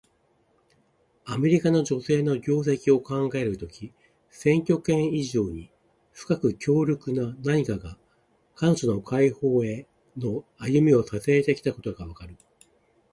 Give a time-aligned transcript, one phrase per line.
[1.25, 3.93] アメリカの女性の業績を考えるとき、
[4.31, 5.69] 選挙権以上に
[6.11, 7.99] 深く強力な何かが、
[8.55, 9.85] 彼女の解放へ
[10.17, 12.35] の歩みを支えてきたことがわかる。